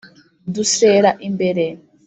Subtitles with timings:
[0.53, 1.65] Dusera imbere